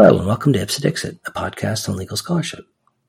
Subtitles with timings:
[0.00, 2.64] Hello, and welcome to Ipse Dixit, a podcast on legal scholarship.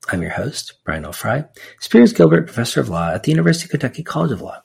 [0.08, 1.12] I'm your host, Brian L.
[1.12, 1.44] Frye,
[1.78, 4.60] Spears Gilbert Professor of Law at the University of Kentucky College of Law.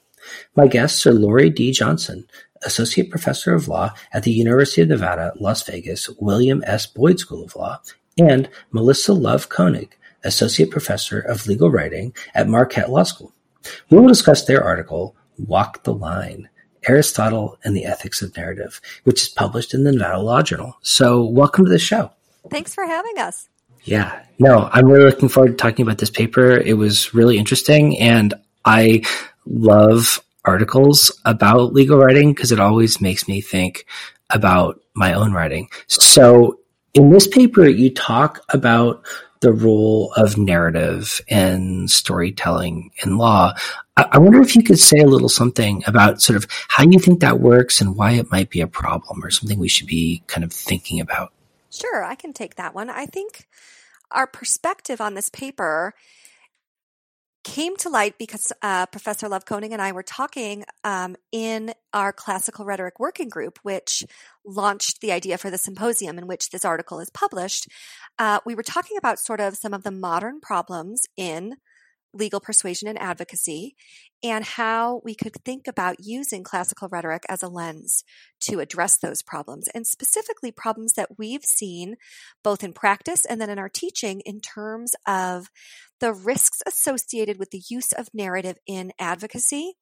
[0.56, 1.72] My guests are Lori D.
[1.72, 2.26] Johnson,
[2.64, 6.88] Associate Professor of Law at the University of Nevada, Las Vegas William S.
[6.88, 7.80] Boyd School of Law,
[8.18, 13.34] and Melissa Love Koenig, Associate Professor of Legal Writing at Marquette Law School.
[13.92, 16.50] We will discuss their article, Walk the Line
[16.88, 20.78] Aristotle and the Ethics of Narrative, which is published in the Nevada Law Journal.
[20.82, 22.12] So, welcome to the show.
[22.50, 23.48] Thanks for having us.
[23.84, 26.58] Yeah, no, I'm really looking forward to talking about this paper.
[26.58, 29.04] It was really interesting, and I
[29.46, 33.86] love articles about legal writing because it always makes me think
[34.30, 35.70] about my own writing.
[35.88, 36.60] So,
[36.94, 39.06] in this paper, you talk about
[39.42, 43.54] the role of narrative and storytelling in law.
[43.98, 47.20] I wonder if you could say a little something about sort of how you think
[47.20, 50.44] that works and why it might be a problem or something we should be kind
[50.44, 51.32] of thinking about.
[51.72, 52.90] Sure, I can take that one.
[52.90, 53.48] I think
[54.12, 55.94] our perspective on this paper
[57.44, 62.12] came to light because uh, Professor Love Koenig and I were talking um, in our
[62.12, 64.04] classical rhetoric working group, which
[64.44, 67.68] launched the idea for the symposium in which this article is published.
[68.18, 71.58] Uh, we were talking about sort of some of the modern problems in
[72.16, 73.76] legal persuasion and advocacy,
[74.24, 78.04] and how we could think about using classical rhetoric as a lens
[78.40, 81.96] to address those problems, and specifically problems that we've seen
[82.44, 85.50] both in practice and then in our teaching in terms of
[86.00, 89.74] the risks associated with the use of narrative in advocacy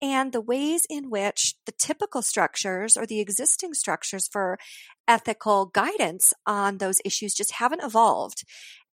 [0.00, 4.58] and the ways in which the typical structures or the existing structures for
[5.06, 8.44] ethical guidance on those issues just haven't evolved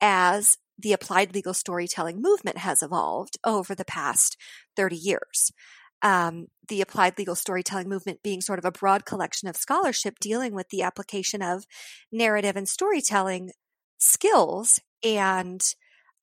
[0.01, 4.37] as the applied legal storytelling movement has evolved over the past
[4.75, 5.51] 30 years.
[6.01, 10.53] Um, the applied legal storytelling movement being sort of a broad collection of scholarship dealing
[10.53, 11.65] with the application of
[12.11, 13.51] narrative and storytelling
[13.99, 15.63] skills and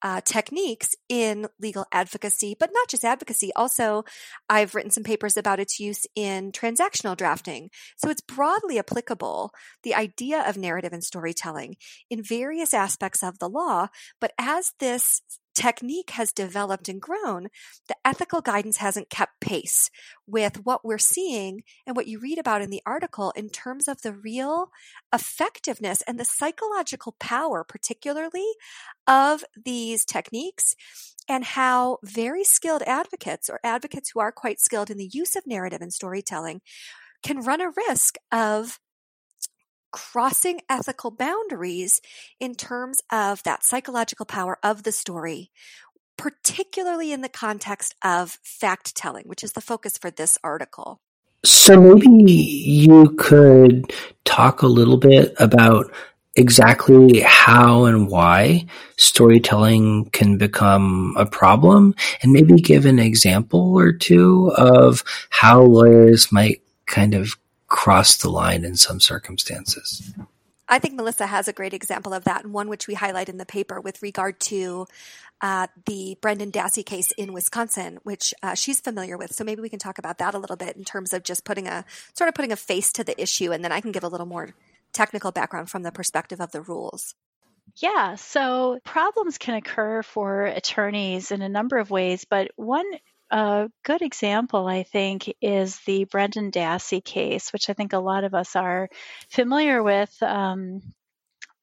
[0.01, 3.51] uh, techniques in legal advocacy, but not just advocacy.
[3.55, 4.03] Also,
[4.49, 7.69] I've written some papers about its use in transactional drafting.
[7.97, 9.51] So it's broadly applicable,
[9.83, 11.75] the idea of narrative and storytelling
[12.09, 13.87] in various aspects of the law.
[14.19, 15.21] But as this
[15.53, 17.47] technique has developed and grown,
[17.87, 19.89] the ethical guidance hasn't kept pace
[20.27, 24.01] with what we're seeing and what you read about in the article in terms of
[24.01, 24.71] the real
[25.13, 28.47] effectiveness and the psychological power, particularly
[29.07, 30.75] of these techniques
[31.27, 35.47] and how very skilled advocates or advocates who are quite skilled in the use of
[35.47, 36.61] narrative and storytelling
[37.23, 38.79] can run a risk of
[39.91, 42.01] crossing ethical boundaries
[42.39, 45.51] in terms of that psychological power of the story,
[46.17, 51.01] particularly in the context of fact telling, which is the focus for this article.
[51.43, 53.91] So maybe you could
[54.25, 55.91] talk a little bit about
[56.35, 58.65] exactly how and why
[58.97, 66.31] storytelling can become a problem and maybe give an example or two of how lawyers
[66.31, 67.35] might kind of
[67.71, 70.13] cross the line in some circumstances.
[70.67, 73.37] I think Melissa has a great example of that, and one which we highlight in
[73.37, 74.87] the paper with regard to
[75.39, 79.33] uh, the Brendan Dassey case in Wisconsin, which uh, she's familiar with.
[79.33, 81.67] So maybe we can talk about that a little bit in terms of just putting
[81.67, 84.09] a sort of putting a face to the issue, and then I can give a
[84.09, 84.49] little more
[84.91, 87.15] technical background from the perspective of the rules.
[87.77, 92.85] Yeah, so problems can occur for attorneys in a number of ways, but one
[93.31, 98.23] a good example, I think, is the Brendan Dassey case, which I think a lot
[98.25, 98.89] of us are
[99.29, 100.81] familiar with um,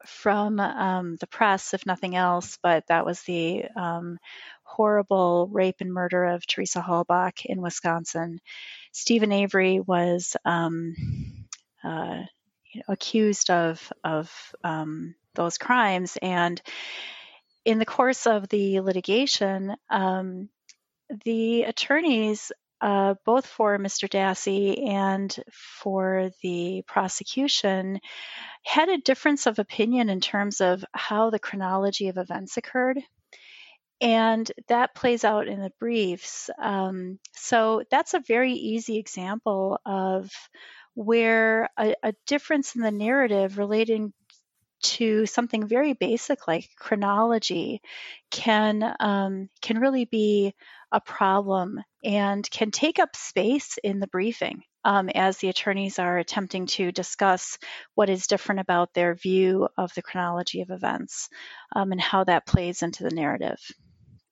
[0.06, 2.58] from um, the press, if nothing else.
[2.62, 4.18] But that was the um,
[4.62, 8.40] horrible rape and murder of Teresa Halbach in Wisconsin.
[8.92, 10.94] Steven Avery was um,
[11.84, 12.22] uh,
[12.72, 14.32] you know, accused of of
[14.64, 16.60] um, those crimes, and
[17.64, 20.48] in the course of the litigation, um,
[21.25, 24.09] the attorneys, uh, both for Mr.
[24.09, 28.01] Dassey and for the prosecution,
[28.65, 33.01] had a difference of opinion in terms of how the chronology of events occurred.
[34.01, 36.51] And that plays out in the briefs.
[36.63, 40.31] Um, so that's a very easy example of
[40.95, 44.13] where a, a difference in the narrative relating
[44.81, 47.81] to something very basic like chronology
[48.31, 50.55] can um, can really be
[50.92, 56.18] a problem and can take up space in the briefing um, as the attorneys are
[56.18, 57.58] attempting to discuss
[57.94, 61.28] what is different about their view of the chronology of events
[61.74, 63.60] um, and how that plays into the narrative.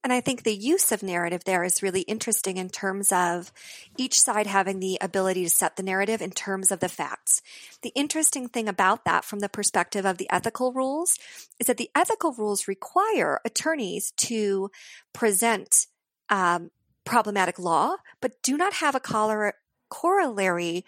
[0.06, 3.50] And I think the use of narrative there is really interesting in terms of
[3.98, 7.42] each side having the ability to set the narrative in terms of the facts.
[7.82, 11.18] The interesting thing about that from the perspective of the ethical rules
[11.58, 14.70] is that the ethical rules require attorneys to
[15.12, 15.88] present
[16.30, 16.70] um,
[17.04, 19.52] problematic law, but do not have a
[19.88, 20.84] corollary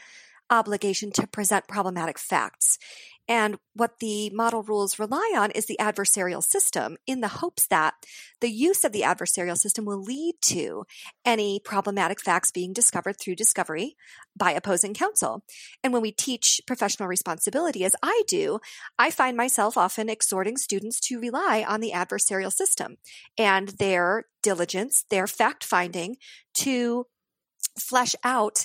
[0.50, 2.79] obligation to present problematic facts.
[3.28, 7.94] And what the model rules rely on is the adversarial system in the hopes that
[8.40, 10.84] the use of the adversarial system will lead to
[11.26, 13.96] any problematic facts being discovered through discovery
[14.34, 15.44] by opposing counsel.
[15.84, 18.60] And when we teach professional responsibility, as I do,
[18.98, 22.96] I find myself often exhorting students to rely on the adversarial system
[23.36, 26.16] and their diligence, their fact finding
[26.54, 27.06] to
[27.78, 28.64] flesh out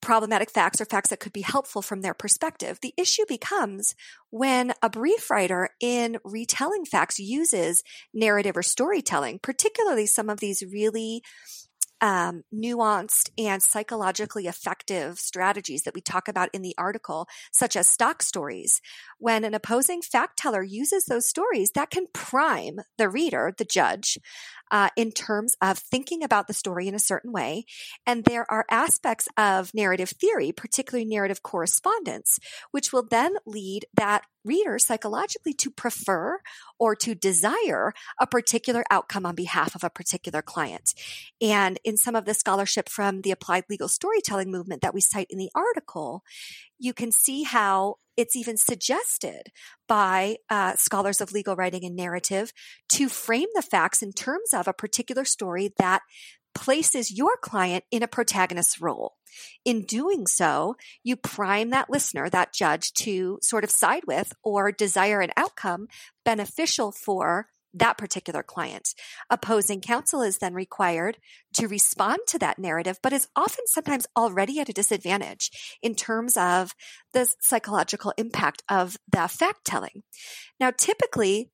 [0.00, 2.78] problematic facts or facts that could be helpful from their perspective.
[2.80, 3.94] The issue becomes
[4.30, 7.82] when a brief writer in retelling facts uses
[8.14, 11.22] narrative or storytelling, particularly some of these really
[12.00, 17.88] um, nuanced and psychologically effective strategies that we talk about in the article, such as
[17.88, 18.80] stock stories.
[19.18, 24.18] When an opposing fact teller uses those stories, that can prime the reader, the judge,
[24.70, 27.64] uh, in terms of thinking about the story in a certain way.
[28.06, 32.38] And there are aspects of narrative theory, particularly narrative correspondence,
[32.70, 36.40] which will then lead that reader psychologically to prefer
[36.78, 40.94] or to desire a particular outcome on behalf of a particular client.
[41.40, 45.26] And in some of the scholarship from the applied legal storytelling movement that we cite
[45.30, 46.22] in the article,
[46.78, 49.52] you can see how it's even suggested
[49.86, 52.52] by uh, scholars of legal writing and narrative
[52.88, 56.02] to frame the facts in terms of a particular story that
[56.52, 59.14] places your client in a protagonist role.
[59.64, 60.74] In doing so,
[61.04, 65.86] you prime that listener, that judge, to sort of side with or desire an outcome
[66.24, 68.94] beneficial for that particular client.
[69.30, 71.18] Opposing counsel is then required
[71.54, 75.50] to respond to that narrative, but is often sometimes already at a disadvantage
[75.82, 76.72] in terms of
[77.12, 80.02] the psychological impact of the fact telling.
[80.58, 81.50] Now, typically,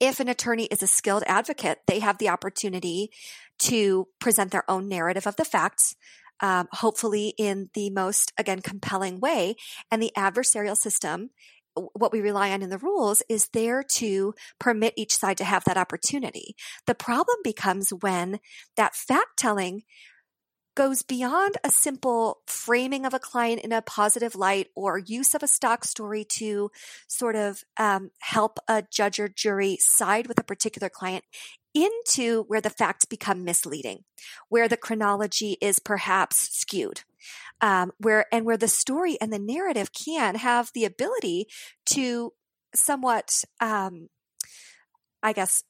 [0.00, 3.10] if an attorney is a skilled advocate, they have the opportunity
[3.60, 5.96] to present their own narrative of the facts,
[6.40, 9.56] um, hopefully in the most, again, compelling way.
[9.90, 11.30] And the adversarial system
[11.94, 15.64] what we rely on in the rules is there to permit each side to have
[15.64, 16.54] that opportunity.
[16.86, 18.40] The problem becomes when
[18.76, 19.82] that fact telling
[20.78, 25.42] goes beyond a simple framing of a client in a positive light or use of
[25.42, 26.70] a stock story to
[27.08, 31.24] sort of um, help a judge or jury side with a particular client
[31.74, 34.04] into where the facts become misleading,
[34.50, 37.02] where the chronology is perhaps skewed
[37.60, 41.46] um, where and where the story and the narrative can have the ability
[41.86, 42.32] to
[42.74, 44.08] somewhat, um,
[45.22, 45.64] I guess,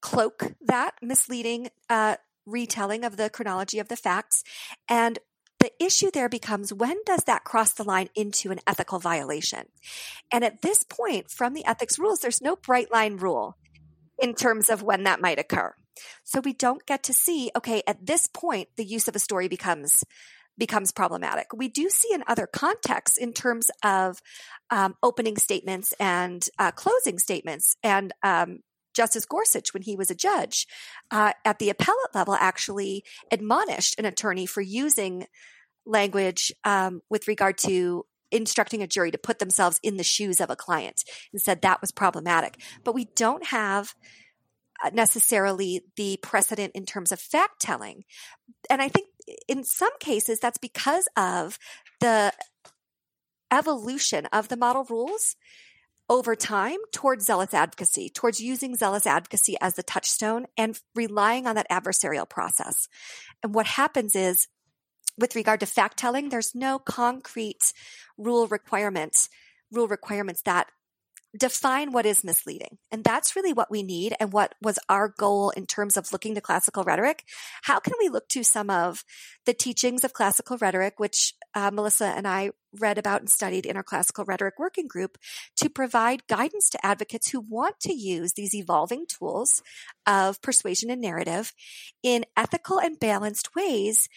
[0.00, 2.16] cloak that misleading uh,
[2.46, 4.44] retelling of the chronology of the facts
[4.88, 5.18] and
[5.58, 9.66] the issue there becomes when does that cross the line into an ethical violation?
[10.30, 13.56] And at this point, from the ethics rules, there's no bright line rule
[14.18, 15.74] in terms of when that might occur.
[16.24, 19.48] So we don't get to see, okay, at this point, the use of a story
[19.48, 20.04] becomes
[20.58, 21.48] becomes problematic.
[21.54, 24.20] We do see in other contexts in terms of
[24.70, 27.76] um, opening statements and uh, closing statements.
[27.82, 28.60] And um,
[28.94, 30.66] Justice Gorsuch, when he was a judge
[31.10, 35.26] uh, at the appellate level, actually admonished an attorney for using
[35.84, 40.50] language um, with regard to instructing a jury to put themselves in the shoes of
[40.50, 42.60] a client and said that was problematic.
[42.82, 43.94] But we don't have
[44.84, 48.04] uh, necessarily the precedent in terms of fact telling.
[48.68, 49.08] And I think
[49.48, 51.58] in some cases, that's because of
[52.00, 52.32] the
[53.52, 55.36] evolution of the model rules
[56.08, 61.56] over time towards zealous advocacy, towards using zealous advocacy as the touchstone and relying on
[61.56, 62.88] that adversarial process.
[63.42, 64.46] And what happens is,
[65.18, 67.72] with regard to fact telling, there's no concrete
[68.18, 69.28] rule requirements,
[69.72, 70.68] rule requirements that
[71.36, 72.78] define what is misleading.
[72.90, 76.34] And that's really what we need and what was our goal in terms of looking
[76.34, 77.24] to classical rhetoric.
[77.62, 79.04] How can we look to some of
[79.44, 83.76] the teachings of classical rhetoric, which uh, Melissa and I read about and studied in
[83.76, 85.18] our classical rhetoric working group
[85.56, 89.62] to provide guidance to advocates who want to use these evolving tools
[90.06, 91.52] of persuasion and narrative
[92.02, 94.08] in ethical and balanced ways.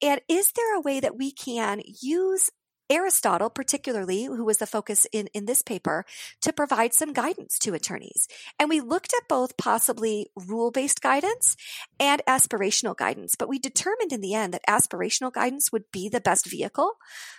[0.00, 2.50] And is there a way that we can use
[2.90, 6.04] Aristotle, particularly, who was the focus in, in this paper,
[6.42, 8.28] to provide some guidance to attorneys.
[8.58, 11.56] And we looked at both possibly rule based guidance
[12.00, 16.20] and aspirational guidance, but we determined in the end that aspirational guidance would be the
[16.20, 16.92] best vehicle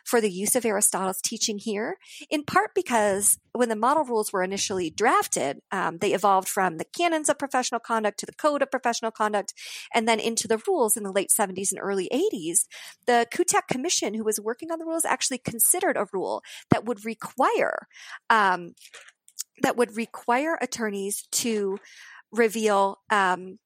[0.06, 1.98] for the use of Aristotle's teaching here,
[2.29, 6.86] in part because when the model rules were initially drafted, um, they evolved from the
[6.86, 9.53] canons of professional conduct to the code of professional conduct,
[9.94, 12.65] and then into the rules in the late 70s and early 80s.
[13.06, 17.05] The Kutak Commission, who was working on the rules, actually considered a rule that would
[17.05, 17.88] require
[18.29, 18.74] um,
[19.62, 21.79] that would require attorneys to
[22.31, 23.58] reveal um,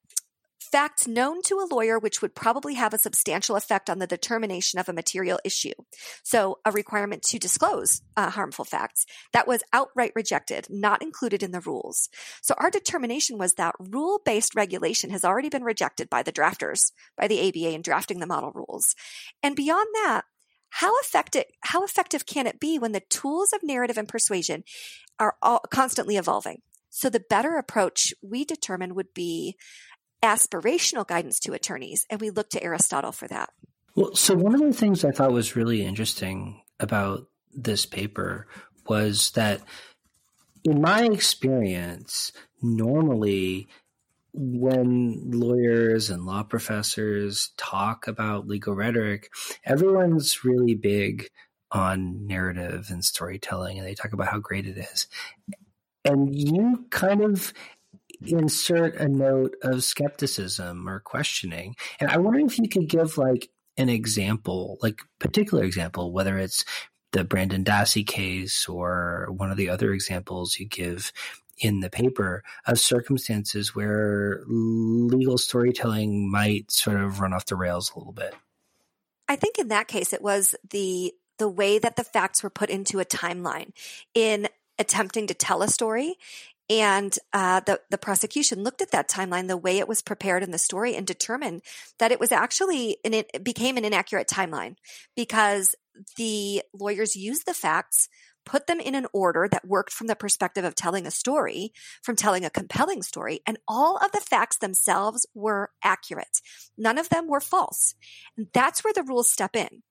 [0.73, 4.79] facts known to a lawyer which would probably have a substantial effect on the determination
[4.79, 5.73] of a material issue.
[6.23, 11.51] So, a requirement to disclose uh, harmful facts that was outright rejected, not included in
[11.51, 12.09] the rules.
[12.41, 16.91] So, our determination was that rule based regulation has already been rejected by the drafters,
[17.15, 18.95] by the ABA in drafting the model rules.
[19.43, 20.23] And beyond that,
[20.75, 24.63] how effective how effective can it be when the tools of narrative and persuasion
[25.19, 26.63] are all constantly evolving?
[26.89, 29.55] So the better approach we determine would be
[30.23, 33.51] aspirational guidance to attorneys and we look to aristotle for that.
[33.95, 38.47] Well so one of the things i thought was really interesting about this paper
[38.87, 39.61] was that
[40.63, 42.31] in my experience
[42.63, 43.67] normally
[44.33, 49.29] when lawyers and law professors talk about legal rhetoric,
[49.65, 51.29] everyone's really big
[51.71, 55.07] on narrative and storytelling, and they talk about how great it is.
[56.05, 57.53] And you kind of
[58.25, 61.75] insert a note of skepticism or questioning.
[61.99, 66.63] And I wonder if you could give like an example, like particular example, whether it's
[67.11, 71.11] the Brendan Dassey case or one of the other examples you give
[71.63, 77.91] in the paper of circumstances where legal storytelling might sort of run off the rails
[77.93, 78.35] a little bit.
[79.27, 82.69] I think in that case it was the the way that the facts were put
[82.69, 83.71] into a timeline
[84.13, 86.15] in attempting to tell a story
[86.69, 90.51] and uh, the the prosecution looked at that timeline, the way it was prepared in
[90.51, 91.61] the story, and determined
[91.99, 94.75] that it was actually and it became an inaccurate timeline
[95.15, 95.75] because
[96.15, 98.07] the lawyers used the facts
[98.45, 101.71] put them in an order that worked from the perspective of telling a story,
[102.01, 106.41] from telling a compelling story, and all of the facts themselves were accurate.
[106.77, 107.95] None of them were false.
[108.37, 109.83] And that's where the rules step in.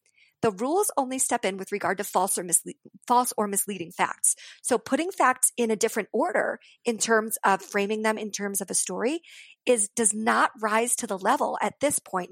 [0.43, 2.75] The rules only step in with regard to false or, misle-
[3.07, 4.35] false or misleading facts.
[4.61, 8.69] So putting facts in a different order in terms of framing them in terms of
[8.69, 9.21] a story
[9.65, 12.31] is does not rise to the level at this point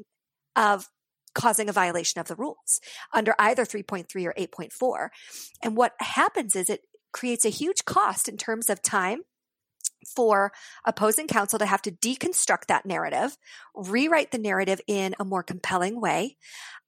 [0.57, 0.89] of
[1.35, 2.81] causing a violation of the rules
[3.13, 5.09] under either 3.3 or 8.4.
[5.63, 6.83] And what happens is it
[7.13, 9.23] creates a huge cost in terms of time
[10.07, 10.53] for
[10.85, 13.37] opposing counsel to have to deconstruct that narrative,
[13.75, 16.37] rewrite the narrative in a more compelling way.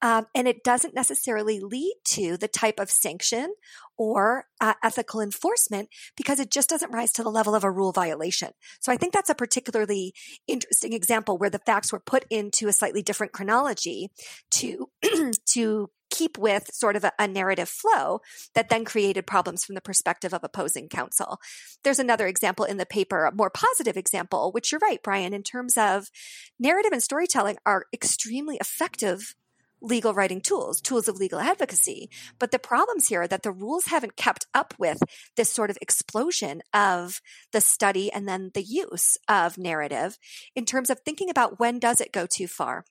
[0.01, 3.53] Um, and it doesn't necessarily lead to the type of sanction
[3.97, 7.93] or uh, ethical enforcement because it just doesn't rise to the level of a rule
[7.93, 8.49] violation.
[8.81, 10.13] So I think that's a particularly
[10.47, 14.09] interesting example where the facts were put into a slightly different chronology
[14.51, 14.89] to,
[15.53, 18.21] to keep with sort of a, a, narrative flow
[18.53, 21.39] that then created problems from the perspective of opposing counsel.
[21.83, 25.41] There's another example in the paper, a more positive example, which you're right, Brian, in
[25.41, 26.11] terms of
[26.59, 29.35] narrative and storytelling are extremely effective
[29.81, 32.09] legal writing tools, tools of legal advocacy.
[32.39, 35.01] But the problems here are that the rules haven't kept up with
[35.35, 40.17] this sort of explosion of the study and then the use of narrative
[40.55, 42.85] in terms of thinking about when does it go too far.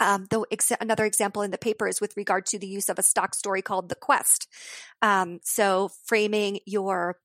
[0.00, 2.98] Um, the ex- another example in the paper is with regard to the use of
[2.98, 4.48] a stock story called the quest.
[5.02, 7.18] Um, so framing your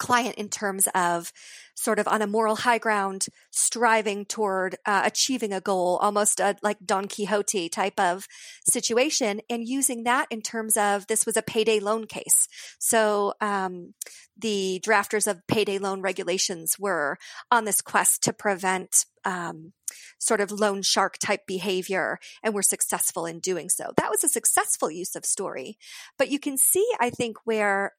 [0.00, 1.32] client in terms of
[1.76, 6.56] sort of on a moral high ground, striving toward uh, achieving a goal, almost a
[6.62, 8.26] like Don Quixote type of
[8.68, 12.48] situation, and using that in terms of this was a payday loan case.
[12.78, 13.94] So um,
[14.36, 17.18] the drafters of payday loan regulations were
[17.50, 19.72] on this quest to prevent um,
[20.18, 23.92] sort of loan shark type behavior and were successful in doing so.
[23.96, 25.78] That was a successful use of story.
[26.18, 27.92] But you can see, I think, where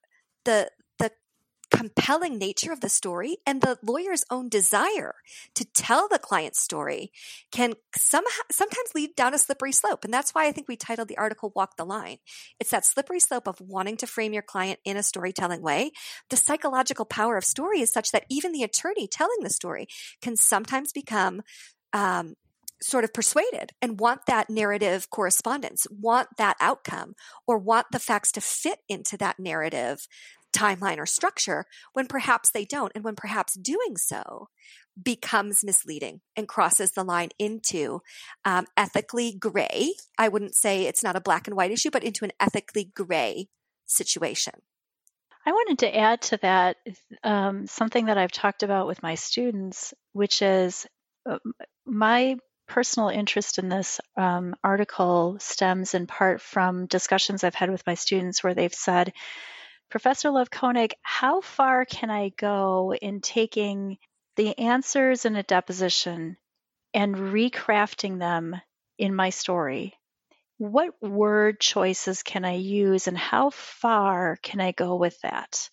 [0.45, 0.80] the the
[1.81, 5.15] compelling nature of the story and the lawyer's own desire
[5.55, 7.11] to tell the client's story
[7.51, 10.05] can somehow sometimes lead down a slippery slope.
[10.05, 12.17] And that's why i think we titled the article walk the line.
[12.59, 15.89] It's that slippery slope of wanting to frame your client in a storytelling way.
[16.29, 19.87] The psychological power of story is such that even the attorney telling the story
[20.21, 21.41] can sometimes become
[21.93, 22.35] um,
[22.79, 27.15] sort of persuaded and want that narrative correspondence, want that outcome,
[27.47, 30.07] or want the facts to fit into that narrative
[30.51, 32.91] timeline or structure when perhaps they don't.
[32.95, 34.49] And when perhaps doing so
[35.01, 38.01] becomes misleading and crosses the line into
[38.45, 39.93] um, ethically gray.
[40.17, 43.47] I wouldn't say it's not a black and white issue, but into an ethically gray
[43.85, 44.53] situation.
[45.45, 46.77] I wanted to add to that
[47.23, 50.85] um, something that I've talked about with my students, which is
[51.27, 51.39] uh,
[51.85, 57.85] my personal interest in this um, article stems in part from discussions I've had with
[57.87, 59.13] my students where they've said,
[59.91, 63.97] Professor Love Koenig, how far can I go in taking
[64.37, 66.37] the answers in a deposition
[66.93, 68.55] and recrafting them
[68.97, 69.93] in my story?
[70.57, 75.69] What word choices can I use and how far can I go with that?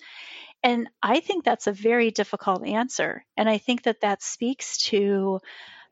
[0.65, 3.25] And I think that's a very difficult answer.
[3.37, 5.39] And I think that that speaks to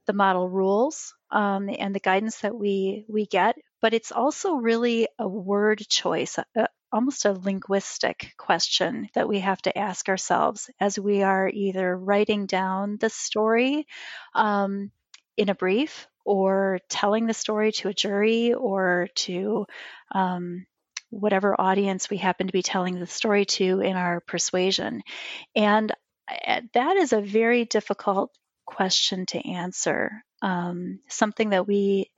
[0.07, 5.07] the model rules um, and the guidance that we we get, but it's also really
[5.19, 10.99] a word choice, a, almost a linguistic question that we have to ask ourselves as
[10.99, 13.87] we are either writing down the story
[14.35, 14.91] um,
[15.37, 19.67] in a brief or telling the story to a jury or to
[20.13, 20.67] um,
[21.11, 25.03] whatever audience we happen to be telling the story to in our persuasion.
[25.55, 25.93] And
[26.29, 30.25] uh, that is a very difficult question to answer.
[30.43, 32.11] Um, something that we,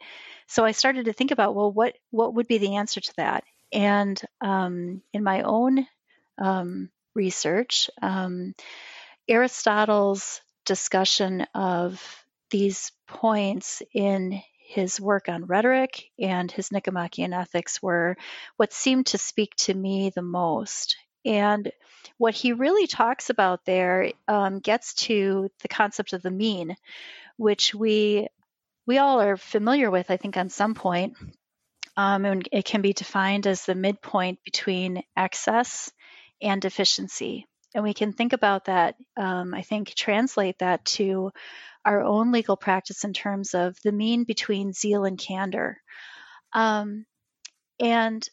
[0.47, 3.45] so I started to think about, well, what what would be the answer to that?
[3.73, 5.87] And um, in my own
[6.39, 8.55] um, research, um,
[9.29, 12.03] Aristotle's discussion of
[12.51, 18.17] these points in his work on rhetoric and his Nicomachean Ethics were
[18.59, 20.97] what seemed to speak to me the most.
[21.25, 21.73] And
[22.19, 26.77] what he really talks about there um, gets to the concept of the mean,
[27.37, 28.29] which we
[28.87, 31.17] we all are familiar with, I think, on some point.
[31.99, 35.91] Um, and it can be defined as the midpoint between excess
[36.41, 37.45] and deficiency.
[37.75, 41.33] And we can think about that, um, I think, translate that to
[41.85, 45.79] our own legal practice in terms of the mean between zeal and candor.
[46.53, 47.05] Um,
[47.81, 48.27] and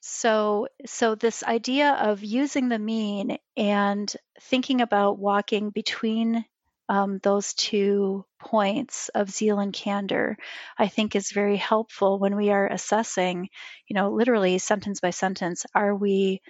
[0.00, 6.46] so so this idea of using the mean and thinking about walking between
[6.92, 10.36] um, those two points of zeal and candor,
[10.78, 13.48] I think is very helpful when we are assessing,
[13.88, 16.42] you know, literally sentence by sentence, are we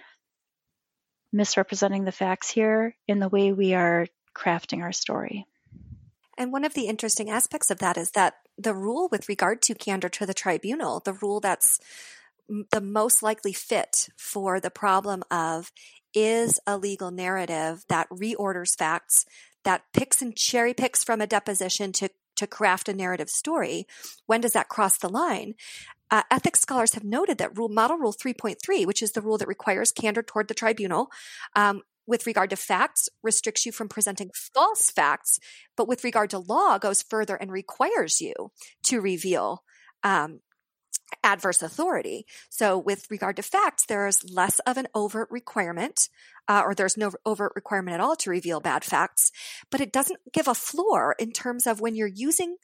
[1.31, 5.45] misrepresenting the facts here in the way we are crafting our story?
[6.37, 9.75] And one of the interesting aspects of that is that the rule with regard to
[9.75, 11.79] candor to the tribunal, the rule that's
[12.49, 15.71] the most likely fit for the problem of
[16.13, 19.25] is a legal narrative that reorders facts,
[19.63, 23.85] that picks and cherry picks from a deposition to to craft a narrative story.
[24.25, 25.53] When does that cross the line?
[26.09, 29.47] Uh, ethics scholars have noted that rule model rule 3.3, which is the rule that
[29.47, 31.09] requires candor toward the tribunal,
[31.55, 35.39] um, with regard to facts restricts you from presenting false facts,
[35.77, 38.33] but with regard to law goes further and requires you
[38.83, 39.63] to reveal
[40.03, 40.41] um,
[41.23, 42.25] adverse authority.
[42.49, 46.09] So, with regard to facts, there's less of an overt requirement,
[46.47, 49.31] uh, or there's no overt requirement at all to reveal bad facts,
[49.69, 52.57] but it doesn't give a floor in terms of when you're using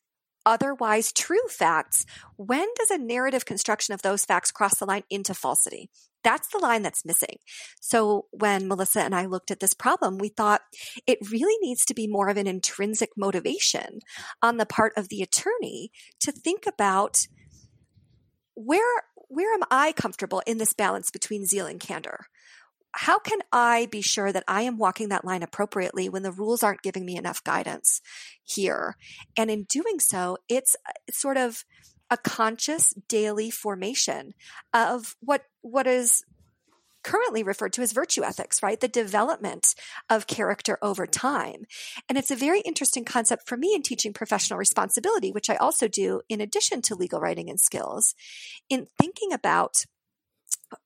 [0.45, 2.06] otherwise true facts.
[2.38, 5.89] When does a narrative construction of those facts cross the line into falsity?
[6.23, 7.38] That's the line that's missing.
[7.80, 10.62] So when Melissa and I looked at this problem, we thought
[11.08, 13.99] it really needs to be more of an intrinsic motivation
[14.41, 17.28] on the part of the attorney to think about
[18.60, 22.26] where where am I comfortable in this balance between zeal and candor?
[22.91, 26.63] How can I be sure that I am walking that line appropriately when the rules
[26.63, 28.02] aren't giving me enough guidance
[28.43, 28.98] here?
[29.38, 30.76] And in doing so, it's
[31.12, 31.63] sort of
[32.10, 34.34] a conscious daily formation
[34.74, 36.24] of what what is
[37.10, 38.80] currently referred to as virtue ethics, right?
[38.80, 39.74] The development
[40.12, 41.65] of character over time.
[42.08, 45.88] And it's a very interesting concept for me in teaching professional responsibility, which I also
[45.88, 48.13] do in addition to legal writing and skills,
[48.69, 49.86] in thinking about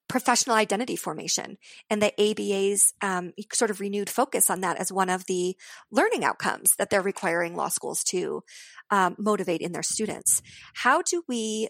[0.08, 1.58] professional identity formation
[1.90, 5.58] and the ABA's um, sort of renewed focus on that as one of the
[5.92, 8.44] learning outcomes that they're requiring law schools to
[8.92, 10.42] um, motivate in their students.
[10.76, 11.68] How do we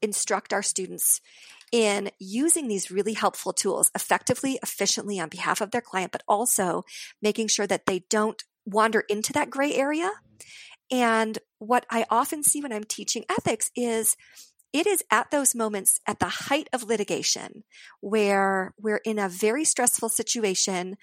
[0.00, 1.20] instruct our students
[1.72, 6.84] in using these really helpful tools effectively, efficiently on behalf of their client, but also
[7.22, 10.10] making sure that they don't wander into that gray area.
[10.90, 14.16] And what I often see when I'm teaching ethics is
[14.72, 17.64] it is at those moments at the height of litigation
[18.00, 20.96] where we're in a very stressful situation.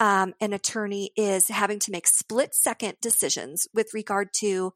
[0.00, 4.72] Um, an attorney is having to make split second decisions with regard to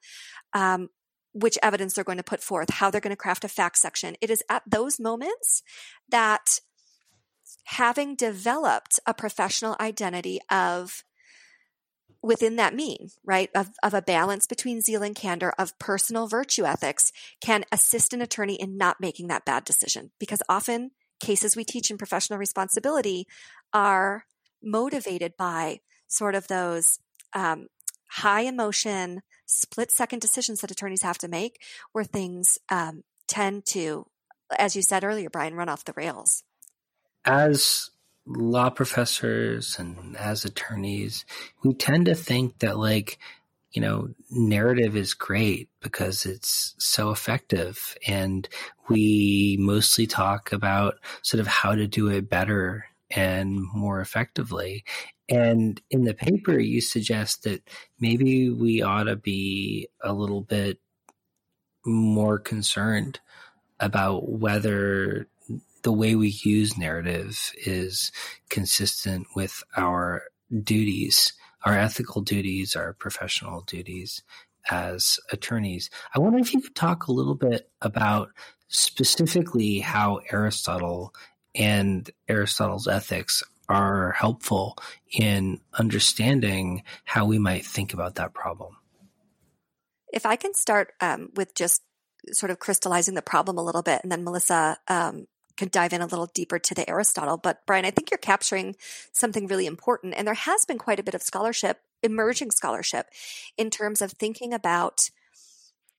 [0.53, 0.89] um,
[1.33, 4.17] which evidence they're going to put forth, how they're going to craft a fact section.
[4.21, 5.63] It is at those moments
[6.09, 6.61] that
[7.65, 11.05] having developed a professional identity of
[12.23, 16.65] within that mean, right, of, of a balance between zeal and candor, of personal virtue
[16.65, 20.13] ethics, can assist an attorney in not making that bad decision.
[20.21, 23.27] Because often cases we teach in professional responsibility
[23.73, 24.25] are
[24.63, 26.99] motivated by sort of those
[27.33, 27.67] um,
[28.09, 31.61] high emotion, split second decisions that attorneys have to make,
[31.93, 34.07] where things um, tend to,
[34.59, 36.43] as you said earlier, Brian, run off the rails.
[37.25, 37.91] As
[38.27, 41.25] law professors and as attorneys,
[41.63, 43.19] we tend to think that like,
[43.73, 47.97] you know, narrative is great because it's so effective.
[48.07, 48.49] And
[48.89, 54.85] we mostly talk about sort of how to do it better and more effectively.
[55.29, 60.79] And in the paper, you suggest that maybe we ought to be a little bit
[61.85, 63.21] more concerned
[63.81, 65.29] about whether
[65.83, 68.13] the way we use narrative is
[68.49, 70.23] consistent with our
[70.63, 71.33] duties,
[71.65, 74.23] our ethical duties, our professional duties
[74.71, 75.91] as attorneys.
[76.15, 78.29] I wonder if you could talk a little bit about
[78.69, 81.15] specifically how Aristotle
[81.55, 84.77] and Aristotle's ethics are helpful
[85.11, 88.77] in understanding how we might think about that problem.
[90.13, 91.83] If I can start um, with just
[92.33, 96.01] sort of crystallizing the problem a little bit, and then Melissa um, can dive in
[96.01, 97.37] a little deeper to the Aristotle.
[97.37, 98.77] But Brian, I think you're capturing
[99.13, 100.15] something really important.
[100.17, 103.07] And there has been quite a bit of scholarship, emerging scholarship,
[103.57, 105.11] in terms of thinking about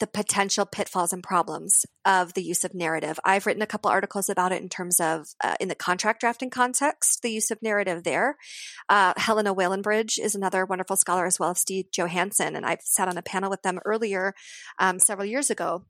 [0.04, 3.18] the potential pitfalls and problems of the use of narrative.
[3.24, 6.50] I've written a couple articles about it in terms of uh, in the contract drafting
[6.50, 8.36] context, the use of narrative there.
[8.90, 13.08] Uh, Helena Whalen-Bridge is another wonderful scholar as well as Steve Johansen, and I've sat
[13.08, 14.34] on a panel with them earlier
[14.78, 15.86] um, several years ago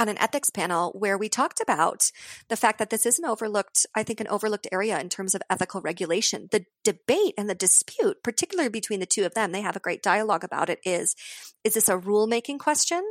[0.00, 2.10] on an ethics panel where we talked about
[2.48, 5.42] the fact that this is an overlooked, I think, an overlooked area in terms of
[5.48, 6.48] ethical regulation.
[6.50, 10.02] The debate and the dispute, particularly between the two of them, they have a great
[10.02, 11.14] dialogue about it is,
[11.62, 13.02] is this a rulemaking question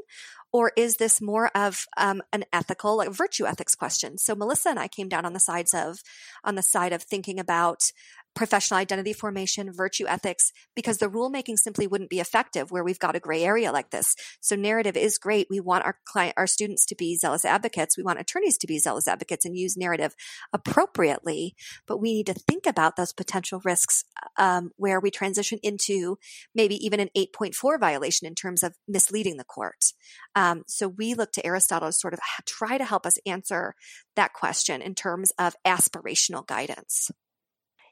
[0.54, 4.18] or is this more of um, an ethical, like virtue ethics question?
[4.18, 6.00] So Melissa and I came down on the sides of,
[6.44, 7.92] on the side of thinking about
[8.34, 13.16] professional identity formation, virtue ethics, because the rulemaking simply wouldn't be effective where we've got
[13.16, 14.16] a gray area like this.
[14.40, 15.48] So narrative is great.
[15.50, 17.98] We want our client, our students to be zealous advocates.
[17.98, 20.16] We want attorneys to be zealous advocates and use narrative
[20.54, 21.56] appropriately.
[21.88, 24.04] But we need to think about those potential risks
[24.38, 26.18] um, where we transition into
[26.56, 29.94] maybe even an 8.4 violation in terms of misleading the court.
[30.36, 33.76] Um, so we look to Aristotle to sort of try to help us answer
[34.16, 37.12] that question in terms of aspirational guidance.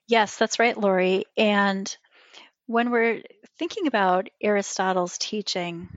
[0.09, 1.23] Yes, that's right, Lori.
[1.37, 1.95] And
[2.67, 3.23] when we're
[3.59, 5.89] thinking about Aristotle's teaching,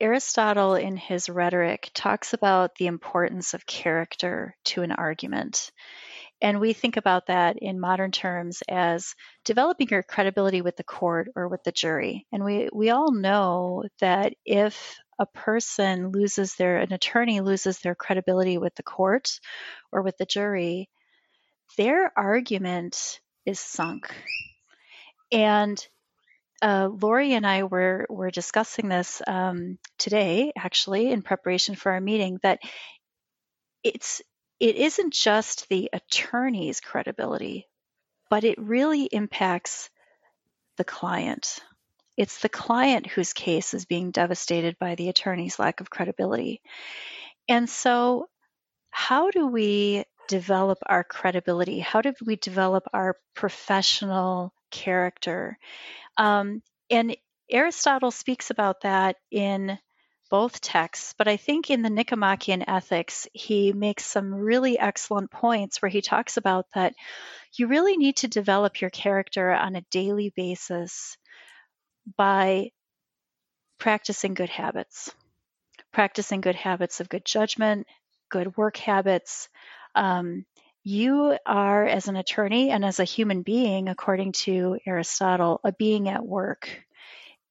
[0.00, 5.72] Aristotle in his rhetoric talks about the importance of character to an argument.
[6.42, 11.28] And we think about that in modern terms as developing your credibility with the court
[11.36, 12.26] or with the jury.
[12.32, 17.94] And we, we all know that if a person loses their, an attorney loses their
[17.94, 19.40] credibility with the court
[19.92, 20.88] or with the jury,
[21.76, 24.14] their argument is sunk.
[25.32, 25.84] And
[26.62, 32.00] uh, Lori and I were were discussing this um, today, actually, in preparation for our
[32.00, 32.38] meeting.
[32.42, 32.60] That
[33.82, 34.20] it's
[34.58, 37.66] it isn't just the attorney's credibility,
[38.28, 39.88] but it really impacts
[40.76, 41.58] the client.
[42.16, 46.60] It's the client whose case is being devastated by the attorney's lack of credibility.
[47.48, 48.28] And so,
[48.90, 51.80] how do we develop our credibility?
[51.80, 55.58] How did we develop our professional character?
[56.16, 57.16] Um, and
[57.50, 59.76] Aristotle speaks about that in
[60.30, 65.82] both texts, but I think in the Nicomachean Ethics, he makes some really excellent points
[65.82, 66.94] where he talks about that
[67.56, 71.18] you really need to develop your character on a daily basis
[72.16, 72.70] by
[73.80, 75.12] practicing good habits,
[75.92, 77.88] practicing good habits of good judgment,
[78.30, 79.48] good work habits,
[79.94, 80.44] um,
[80.82, 86.08] you are, as an attorney and as a human being, according to Aristotle, a being
[86.08, 86.84] at work.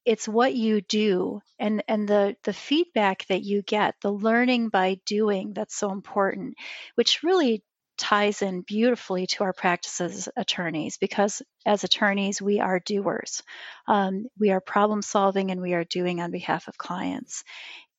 [0.04, 4.98] It's what you do and, and the, the feedback that you get, the learning by
[5.06, 6.54] doing that's so important,
[6.94, 7.62] which really
[8.00, 13.42] ties in beautifully to our practice as attorneys because as attorneys, we are doers.
[13.86, 17.44] Um, we are problem solving and we are doing on behalf of clients.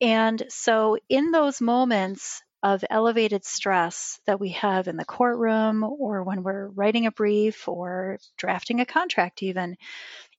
[0.01, 6.23] And so, in those moments, of elevated stress that we have in the courtroom or
[6.23, 9.75] when we're writing a brief or drafting a contract, even.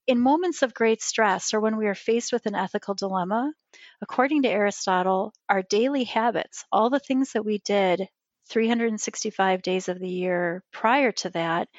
[0.07, 3.53] In moments of great stress or when we are faced with an ethical dilemma,
[4.01, 8.07] according to Aristotle, our daily habits, all the things that we did
[8.49, 11.69] 365 days of the year prior to that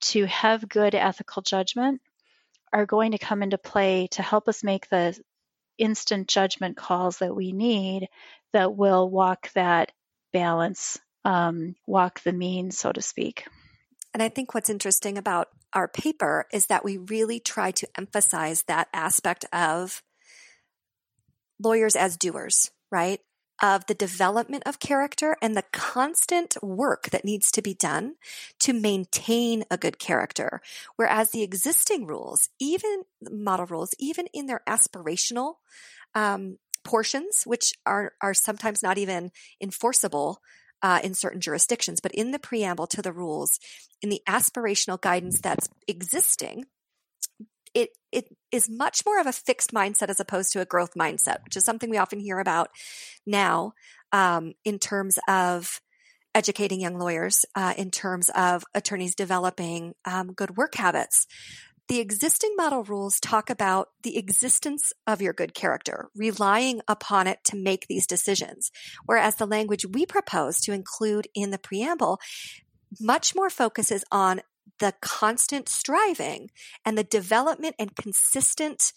[0.00, 2.00] to have good ethical judgment
[2.72, 5.18] are going to come into play to help us make the
[5.78, 8.08] instant judgment calls that we need
[8.52, 9.92] that will walk that
[10.32, 13.46] balance, um, walk the mean, so to speak.
[14.14, 18.62] And I think what's interesting about our paper is that we really try to emphasize
[18.62, 20.02] that aspect of
[21.62, 23.20] lawyers as doers, right?
[23.60, 28.14] Of the development of character and the constant work that needs to be done
[28.60, 30.60] to maintain a good character.
[30.94, 35.54] Whereas the existing rules, even model rules, even in their aspirational
[36.14, 40.40] um, portions, which are, are sometimes not even enforceable
[40.82, 43.58] uh, in certain jurisdictions, but in the preamble to the rules,
[44.00, 46.66] in the aspirational guidance that's existing,
[47.74, 51.44] it it is much more of a fixed mindset as opposed to a growth mindset,
[51.44, 52.70] which is something we often hear about
[53.26, 53.72] now
[54.12, 55.80] um, in terms of
[56.34, 61.26] educating young lawyers, uh, in terms of attorneys developing um, good work habits.
[61.88, 67.38] The existing model rules talk about the existence of your good character, relying upon it
[67.44, 68.70] to make these decisions.
[69.06, 72.20] Whereas the language we propose to include in the preamble
[73.00, 74.42] much more focuses on
[74.78, 76.50] the constant striving
[76.84, 78.92] and the development and consistent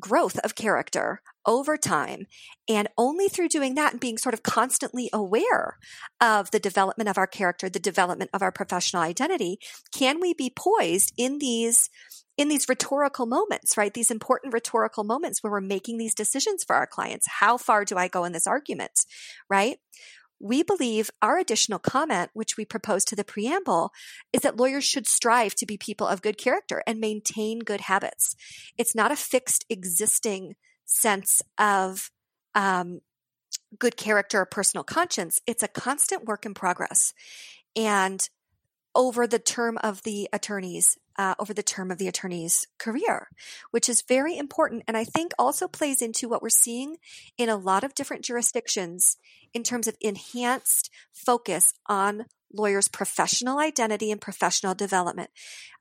[0.00, 2.26] growth of character over time.
[2.68, 5.78] And only through doing that and being sort of constantly aware
[6.20, 9.58] of the development of our character, the development of our professional identity,
[9.92, 11.90] can we be poised in these
[12.38, 13.92] in these rhetorical moments, right?
[13.92, 17.26] These important rhetorical moments where we're making these decisions for our clients.
[17.28, 18.92] How far do I go in this argument,
[19.50, 19.78] right?
[20.42, 23.92] We believe our additional comment, which we propose to the preamble,
[24.32, 28.34] is that lawyers should strive to be people of good character and maintain good habits.
[28.76, 32.10] It's not a fixed existing sense of
[32.56, 33.02] um,
[33.78, 35.40] good character or personal conscience.
[35.46, 37.14] It's a constant work in progress.
[37.76, 38.28] And
[38.96, 43.28] over the term of the attorney's uh, over the term of the attorney's career,
[43.70, 44.84] which is very important.
[44.86, 46.96] And I think also plays into what we're seeing
[47.38, 49.16] in a lot of different jurisdictions
[49.54, 55.30] in terms of enhanced focus on lawyers' professional identity and professional development.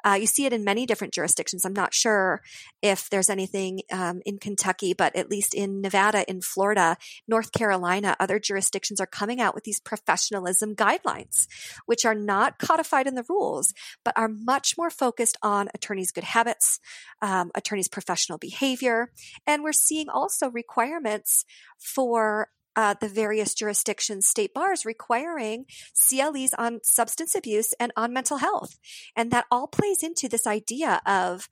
[0.03, 1.63] Uh, you see it in many different jurisdictions.
[1.63, 2.41] I'm not sure
[2.81, 8.15] if there's anything um, in Kentucky, but at least in Nevada, in Florida, North Carolina,
[8.19, 11.47] other jurisdictions are coming out with these professionalism guidelines,
[11.85, 16.23] which are not codified in the rules, but are much more focused on attorneys' good
[16.23, 16.79] habits,
[17.21, 19.11] um, attorneys' professional behavior.
[19.45, 21.45] And we're seeing also requirements
[21.77, 28.37] for uh, the various jurisdictions, state bars requiring CLEs on substance abuse and on mental
[28.37, 28.77] health.
[29.15, 31.49] And that all plays into this idea of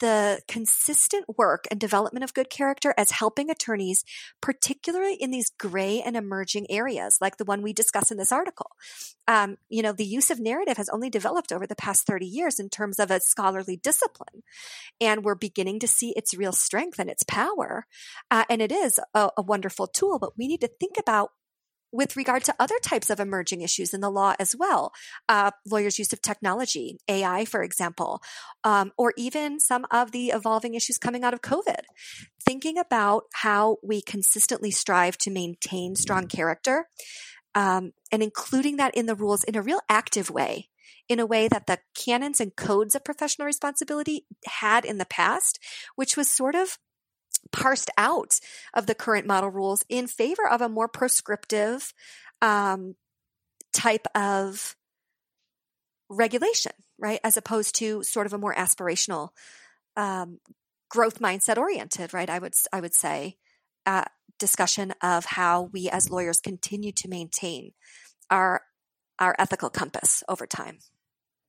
[0.00, 4.04] the consistent work and development of good character as helping attorneys,
[4.40, 8.70] particularly in these gray and emerging areas, like the one we discuss in this article.
[9.26, 12.58] Um, you know, the use of narrative has only developed over the past 30 years
[12.58, 14.42] in terms of a scholarly discipline.
[15.00, 17.86] And we're beginning to see its real strength and its power.
[18.30, 21.30] Uh, and it is a, a wonderful tool, but we need to think about
[21.92, 24.92] with regard to other types of emerging issues in the law as well,
[25.28, 28.22] uh, lawyers' use of technology, AI, for example,
[28.64, 31.80] um, or even some of the evolving issues coming out of COVID.
[32.44, 36.86] Thinking about how we consistently strive to maintain strong character
[37.54, 40.68] um, and including that in the rules in a real active way.
[41.08, 45.58] In a way that the canons and codes of professional responsibility had in the past,
[45.96, 46.78] which was sort of
[47.52, 48.40] parsed out
[48.74, 51.92] of the current model rules in favor of a more prescriptive
[52.42, 52.94] um,
[53.72, 54.76] type of
[56.08, 57.20] regulation, right?
[57.22, 59.30] As opposed to sort of a more aspirational,
[59.96, 60.38] um,
[60.88, 62.30] growth mindset oriented, right?
[62.30, 63.36] I would I would say
[63.86, 64.04] uh,
[64.38, 67.72] discussion of how we as lawyers continue to maintain
[68.30, 68.62] our
[69.18, 70.78] our ethical compass over time.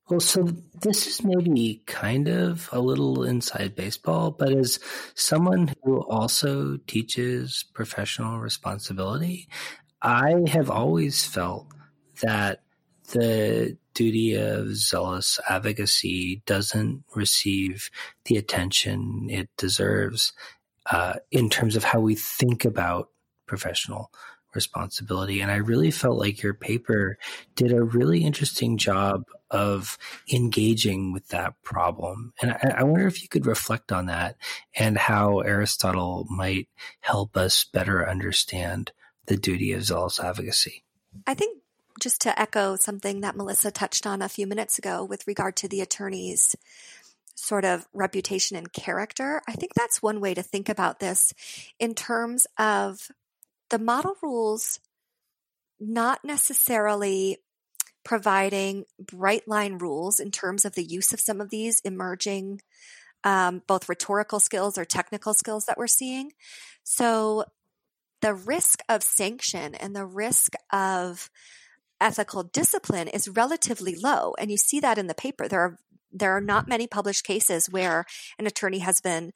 [0.10, 0.42] Well, so
[0.82, 4.80] this is maybe kind of a little inside baseball, but as
[5.14, 9.48] someone who also teaches professional responsibility,
[10.02, 11.68] I have always felt
[12.24, 12.64] that
[13.12, 17.92] the duty of zealous advocacy doesn't receive
[18.26, 20.34] the attention it deserves
[20.92, 23.10] uh, in terms of how we think about
[23.46, 24.12] professional
[24.54, 25.42] responsibility.
[25.42, 27.18] And I really felt like your paper
[27.56, 29.98] did a really interesting job of
[30.32, 32.34] engaging with that problem.
[32.42, 34.36] And I, I, wonder if you could reflect on that
[34.76, 36.68] and how Aristotle might
[37.00, 38.92] help us better understand
[39.26, 40.84] the duty of zealous advocacy.
[41.26, 41.60] I think
[42.00, 45.68] just to echo something that Melissa touched on a few minutes ago with regard to
[45.68, 46.56] the attorney's
[47.36, 51.34] sort of reputation and character, I think that's one way to think about this
[51.80, 53.10] in terms of
[53.70, 54.80] the model rules
[55.80, 57.38] not necessarily
[58.04, 62.62] providing bright line rules in terms of the use of some of these emerging
[63.24, 66.32] um, both rhetorical skills or technical skills that we're seeing.
[66.84, 67.46] So
[68.22, 71.30] the risk of sanction and the risk of
[72.02, 74.34] ethical discipline is relatively low.
[74.40, 75.48] And you see that in the paper.
[75.48, 75.78] There are
[76.12, 78.06] there are not many published cases where
[78.40, 79.32] an attorney has been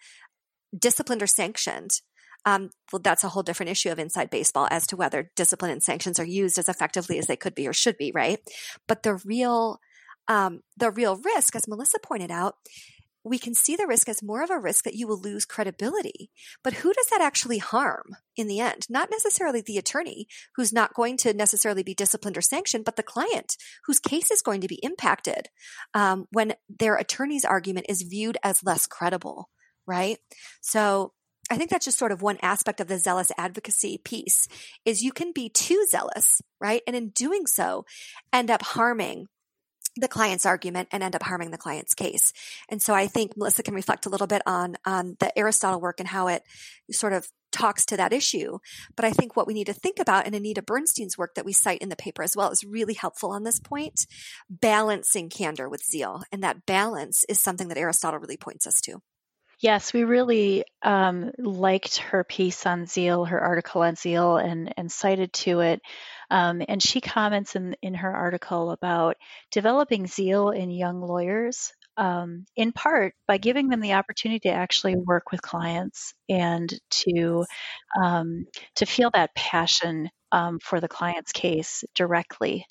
[0.77, 2.01] disciplined or sanctioned.
[2.45, 5.81] Um, well, that's a whole different issue of inside baseball as to whether discipline and
[5.81, 8.39] sanctions are used as effectively as they could be or should be, right?
[8.87, 9.79] But the real
[10.27, 12.55] um, the real risk, as Melissa pointed out,
[13.25, 16.29] we can see the risk as more of a risk that you will lose credibility.
[16.63, 18.85] But who does that actually harm in the end?
[18.89, 23.03] Not necessarily the attorney who's not going to necessarily be disciplined or sanctioned, but the
[23.03, 25.47] client whose case is going to be impacted
[25.93, 29.49] um, when their attorney's argument is viewed as less credible,
[29.87, 30.17] right?
[30.61, 31.13] So
[31.49, 34.47] I think that's just sort of one aspect of the zealous advocacy piece
[34.85, 36.81] is you can be too zealous, right?
[36.87, 37.85] And in doing so,
[38.31, 39.27] end up harming
[39.95, 42.33] the client's argument and end up harming the client's case.
[42.69, 45.99] And so I think Melissa can reflect a little bit on, on the Aristotle work
[45.99, 46.43] and how it
[46.91, 48.57] sort of talks to that issue.
[48.95, 51.53] But I think what we need to think about in Anita Bernstein's work that we
[51.53, 54.07] cite in the paper as well is really helpful on this point,
[54.49, 56.23] balancing candor with zeal.
[56.31, 58.99] And that balance is something that Aristotle really points us to.
[59.63, 64.91] Yes, we really um, liked her piece on Zeal, her article on Zeal, and, and
[64.91, 65.81] cited to it.
[66.29, 69.15] Um, and she comments in, in her article about
[69.51, 74.97] developing zeal in young lawyers, um, in part by giving them the opportunity to actually
[74.97, 77.45] work with clients and to
[78.03, 78.45] um,
[78.75, 82.65] to feel that passion um, for the client's case directly.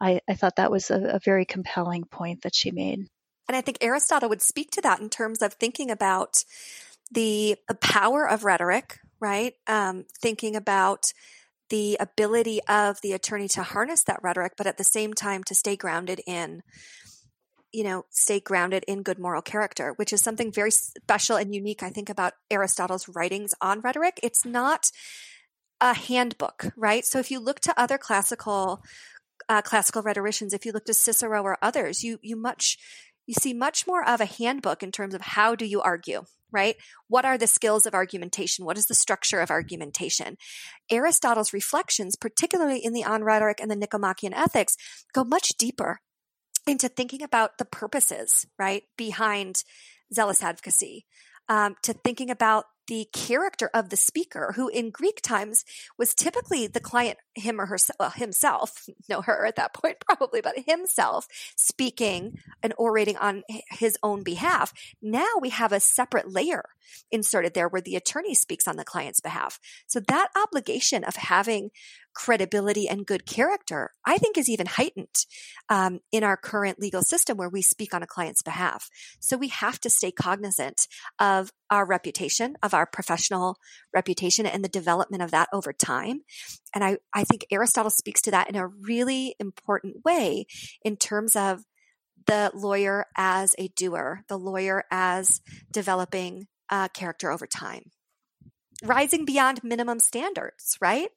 [0.00, 3.06] I, I thought that was a, a very compelling point that she made.
[3.48, 6.44] And I think Aristotle would speak to that in terms of thinking about
[7.10, 9.54] the, the power of rhetoric, right?
[9.66, 11.12] Um, thinking about
[11.70, 15.54] the ability of the attorney to harness that rhetoric, but at the same time to
[15.54, 16.62] stay grounded in,
[17.72, 21.82] you know, stay grounded in good moral character, which is something very special and unique,
[21.82, 24.20] I think, about Aristotle's writings on rhetoric.
[24.22, 24.90] It's not
[25.80, 27.04] a handbook, right?
[27.04, 28.82] So if you look to other classical
[29.48, 32.78] uh, classical rhetoricians, if you look to Cicero or others, you you much
[33.26, 36.76] you see much more of a handbook in terms of how do you argue, right?
[37.08, 38.64] What are the skills of argumentation?
[38.64, 40.36] What is the structure of argumentation?
[40.90, 44.76] Aristotle's reflections, particularly in the On Rhetoric and the Nicomachean Ethics,
[45.12, 46.00] go much deeper
[46.66, 49.64] into thinking about the purposes, right, behind
[50.12, 51.04] zealous advocacy,
[51.48, 55.64] um, to thinking about the character of the speaker, who in Greek times
[55.98, 60.40] was typically the client, him or herself, well, himself, no her at that point probably,
[60.40, 64.72] but himself speaking and orating on his own behalf.
[65.00, 66.64] Now we have a separate layer
[67.10, 69.58] inserted there where the attorney speaks on the client's behalf.
[69.86, 71.70] So that obligation of having
[72.14, 75.26] credibility and good character, I think is even heightened
[75.68, 78.88] um, in our current legal system where we speak on a client's behalf.
[79.20, 80.86] So we have to stay cognizant
[81.18, 83.58] of our reputation, of our professional
[83.92, 86.20] reputation and the development of that over time.
[86.74, 90.46] And I, I think Aristotle speaks to that in a really important way
[90.84, 91.64] in terms of
[92.26, 97.90] the lawyer as a doer, the lawyer as developing uh, character over time.
[98.84, 101.10] Rising beyond minimum standards, right?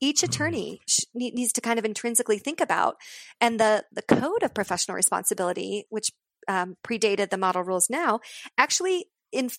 [0.00, 0.30] Each mm-hmm.
[0.30, 0.80] attorney
[1.14, 2.96] needs to kind of intrinsically think about,
[3.40, 6.10] and the the code of professional responsibility, which
[6.48, 8.20] um, predated the model rules now,
[8.56, 9.50] actually in,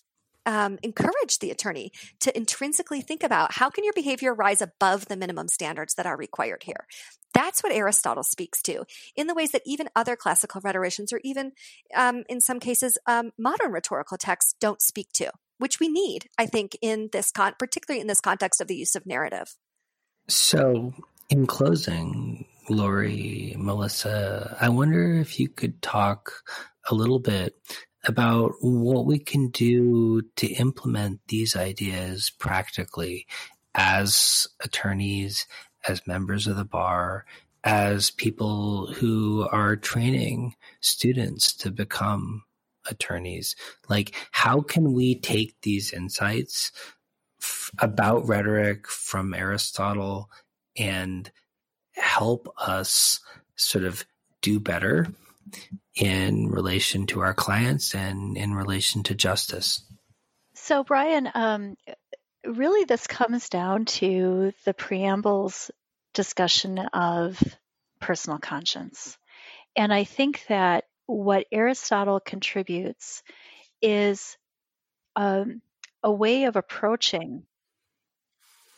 [0.46, 5.16] um, encourage the attorney to intrinsically think about how can your behavior rise above the
[5.16, 6.86] minimum standards that are required here.
[7.34, 8.84] That's what Aristotle speaks to
[9.16, 11.52] in the ways that even other classical rhetoricians, or even
[11.94, 15.30] um, in some cases, um, modern rhetorical texts, don't speak to,
[15.62, 18.96] which we need, I think, in this con- particularly in this context of the use
[18.96, 19.54] of narrative.
[20.28, 20.92] So,
[21.30, 26.42] in closing, Lori, Melissa, I wonder if you could talk
[26.90, 27.54] a little bit
[28.04, 33.26] about what we can do to implement these ideas practically
[33.74, 35.46] as attorneys,
[35.86, 37.24] as members of the bar,
[37.62, 42.42] as people who are training students to become
[42.90, 43.56] attorneys.
[43.88, 46.72] Like, how can we take these insights
[47.40, 50.30] f- about rhetoric from Aristotle
[50.76, 51.30] and
[51.94, 53.20] help us
[53.56, 54.04] sort of
[54.40, 55.06] do better
[55.94, 59.82] in relation to our clients and in relation to justice.
[60.54, 61.76] So, Brian, um,
[62.44, 65.70] really this comes down to the preamble's
[66.14, 67.42] discussion of
[68.00, 69.16] personal conscience.
[69.76, 73.22] And I think that what Aristotle contributes
[73.80, 74.36] is
[75.16, 75.60] um,
[76.02, 77.44] a way of approaching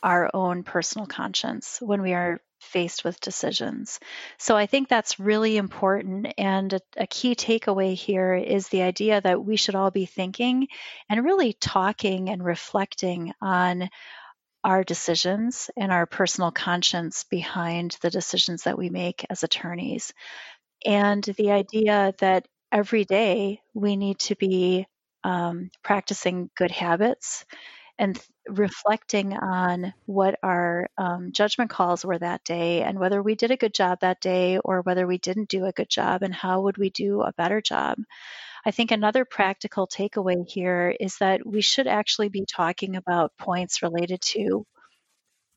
[0.03, 4.01] our own personal conscience when we are faced with decisions.
[4.39, 6.33] So I think that's really important.
[6.39, 10.69] And a, a, key takeaway here is the idea that we should all be thinking
[11.09, 13.89] and really talking and reflecting on
[14.63, 20.13] our decisions and our personal conscience behind the decisions that we make as attorneys.
[20.85, 24.87] And the idea that every day we need to be
[25.23, 27.45] um, practicing good habits
[27.99, 33.35] and th- reflecting on what our um, judgment calls were that day and whether we
[33.35, 36.35] did a good job that day or whether we didn't do a good job and
[36.35, 37.99] how would we do a better job.
[38.67, 43.83] I think another practical takeaway here is that we should actually be talking about points
[43.83, 44.67] related to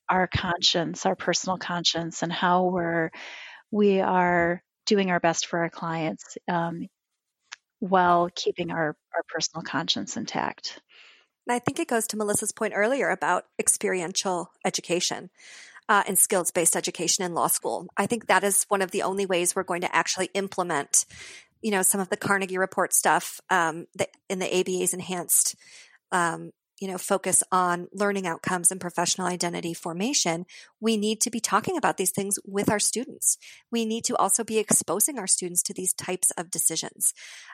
[0.10, 3.12] our conscience, our personal conscience, and how we're
[3.72, 6.88] we are doing our best for our clients um,
[7.80, 10.80] while keeping our, our personal conscience intact.
[11.50, 15.30] I think it goes to Melissa's point earlier about experiential education.
[15.90, 17.88] Uh, and skills based education in law school.
[17.96, 21.06] I think that is one of the only ways we're going to actually implement,
[21.62, 23.88] you know, some of the Carnegie Report stuff um,
[24.30, 25.56] in the ABA's enhanced
[26.12, 30.46] um, you know, focus on learning outcomes and professional identity formation,
[30.80, 33.38] we need to be talking about these things with our students.
[33.72, 37.14] We need to also be exposing our students to these types of decisions.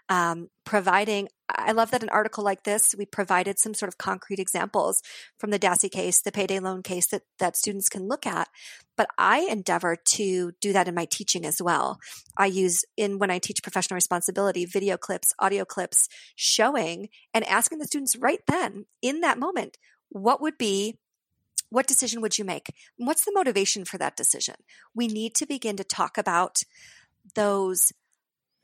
[0.10, 4.40] Um, providing, I love that an article like this, we provided some sort of concrete
[4.40, 5.02] examples
[5.38, 8.48] from the Dassey case, the payday loan case that, that students can look at.
[8.96, 12.00] But I endeavor to do that in my teaching as well.
[12.38, 17.80] I use in when I teach professional responsibility, video clips, audio clips showing and asking
[17.80, 19.78] the students right then in that moment,
[20.10, 20.98] what would be
[21.70, 22.68] what decision would you make?
[22.98, 24.54] What's the motivation for that decision?
[24.94, 26.62] We need to begin to talk about
[27.34, 27.92] those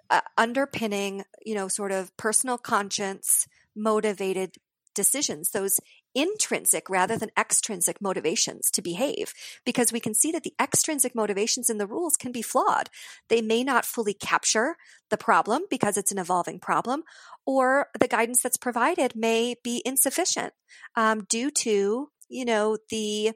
[0.10, 4.56] uh, underpinning, you know, sort of personal conscience motivated
[4.96, 5.80] decisions, those
[6.16, 9.34] intrinsic rather than extrinsic motivations to behave
[9.64, 12.90] because we can see that the extrinsic motivations in the rules can be flawed.
[13.30, 14.76] They may not fully capture
[15.10, 17.04] the problem because it's an evolving problem,
[17.46, 20.54] or the guidance that's provided may be insufficient
[20.96, 23.32] um, due to, you know, the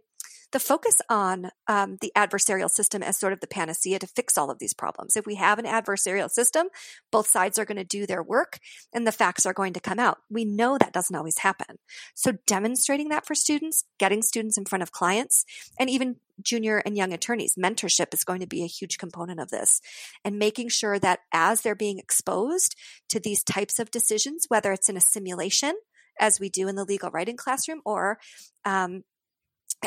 [0.53, 4.51] the focus on um, the adversarial system as sort of the panacea to fix all
[4.51, 5.17] of these problems.
[5.17, 6.67] If we have an adversarial system,
[7.11, 8.59] both sides are going to do their work
[8.93, 10.19] and the facts are going to come out.
[10.29, 11.79] We know that doesn't always happen.
[12.13, 15.43] So demonstrating that for students, getting students in front of clients,
[15.79, 19.49] and even junior and young attorneys, mentorship is going to be a huge component of
[19.49, 19.81] this.
[20.23, 22.75] And making sure that as they're being exposed
[23.09, 25.73] to these types of decisions, whether it's in a simulation,
[26.19, 28.19] as we do in the legal writing classroom, or
[28.65, 29.03] um,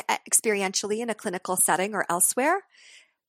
[0.07, 2.61] experientially in a clinical setting or elsewhere,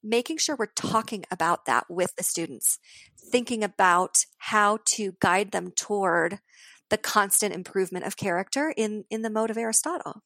[0.02, 2.78] making sure we're talking about that with the students,
[3.16, 6.38] thinking about how to guide them toward
[6.90, 10.22] the constant improvement of character in, in the mode of Aristotle.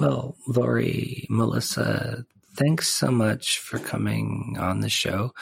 [0.00, 2.24] Well, Lori, Melissa,
[2.54, 5.32] thanks so much for coming on the show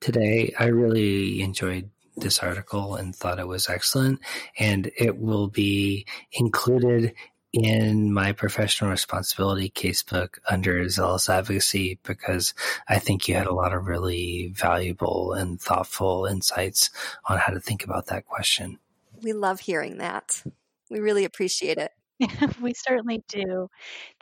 [0.00, 0.52] today.
[0.58, 4.20] I really enjoyed this article and thought it was excellent,
[4.58, 7.14] and it will be included
[7.52, 12.54] in my professional responsibility casebook under zealous advocacy because
[12.88, 16.90] I think you had a lot of really valuable and thoughtful insights
[17.26, 18.78] on how to think about that question.
[19.22, 20.42] We love hearing that.
[20.90, 21.92] We really appreciate it.
[22.60, 23.68] we certainly do.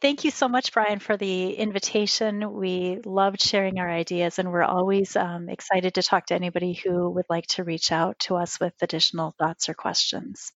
[0.01, 2.53] Thank you so much, Brian, for the invitation.
[2.53, 7.11] We loved sharing our ideas, and we're always um, excited to talk to anybody who
[7.11, 10.53] would like to reach out to us with additional thoughts or questions.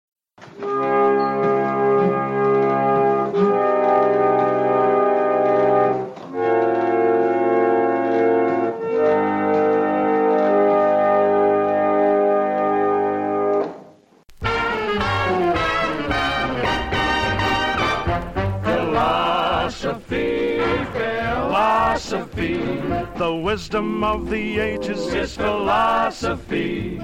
[22.09, 27.01] The wisdom of the ages is philosophy.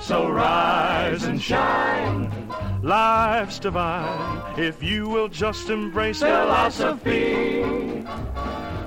[0.00, 2.32] So rise and shine.
[2.82, 7.62] Life's divine if you will just embrace philosophy.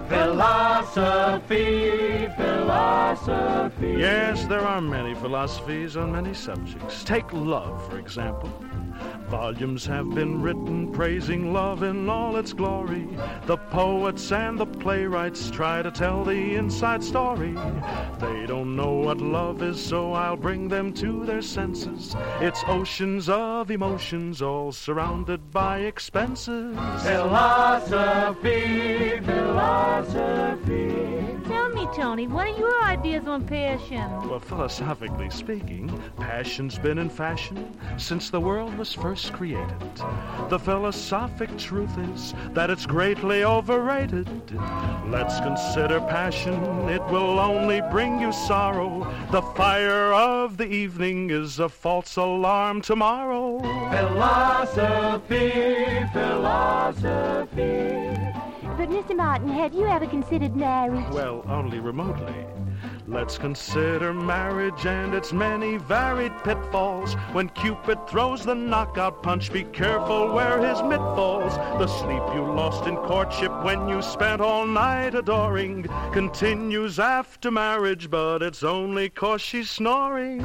[0.10, 1.48] Philosophy,
[2.36, 3.96] philosophy.
[3.98, 7.04] Yes, there are many philosophies on many subjects.
[7.04, 8.52] Take love, for example.
[9.30, 13.08] Volumes have been written praising love in all its glory.
[13.46, 17.54] The poets and the playwrights try to tell the inside story.
[18.20, 22.14] They don't know what love is, so I'll bring them to their senses.
[22.42, 26.76] It's oceans of emotions, all surrounded by expenses.
[27.04, 28.42] Philosophy,
[29.22, 30.92] philosophy.
[31.94, 34.30] Tell me, Tony, what are your ideas on passion?
[34.30, 39.76] Well, philosophically speaking, passion's been in fashion since the world was first created.
[40.50, 44.30] The philosophic truth is that it's greatly overrated.
[45.08, 46.54] Let's consider passion,
[46.90, 49.06] it will only bring you sorrow.
[49.32, 53.60] The fire of the evening is a false alarm tomorrow.
[53.90, 55.50] Philosophy,
[56.14, 57.92] philosophy.
[58.82, 59.16] But, Mr.
[59.16, 61.06] Martin, have you ever considered marriage?
[61.14, 62.34] Well, only remotely.
[63.08, 67.14] Let's consider marriage and its many varied pitfalls.
[67.32, 71.56] When Cupid throws the knockout punch, be careful where his mitt falls.
[71.78, 78.10] The sleep you lost in courtship when you spent all night adoring continues after marriage,
[78.10, 80.42] but it's only cause she's snoring.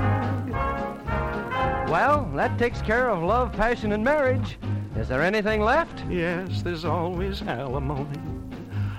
[1.89, 4.59] Well, that takes care of love, passion, and marriage.
[4.97, 6.03] Is there anything left?
[6.09, 8.36] Yes, there's always alimony.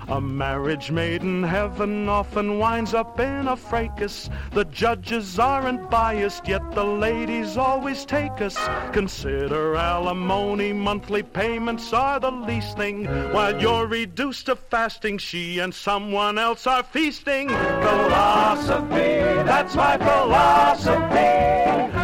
[0.08, 4.30] A marriage made in heaven often winds up in a fracas.
[4.52, 8.56] The judges aren't biased, yet the ladies always take us.
[8.92, 13.04] Consider alimony, monthly payments are the least thing.
[13.34, 17.48] While you're reduced to fasting, she and someone else are feasting.
[17.48, 21.28] Philosophy, that's my philosophy.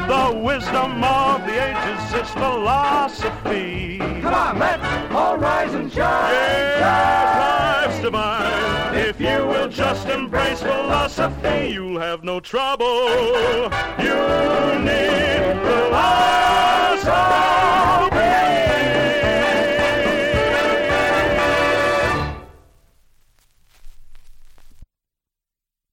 [0.09, 3.97] The wisdom of the ages is philosophy.
[4.21, 6.35] Come on, let's all rise and shine.
[6.35, 7.44] Life's divine.
[9.17, 12.85] If you will just embrace philosophy, you'll have no trouble.
[13.97, 14.17] You
[14.81, 16.15] need philosophy.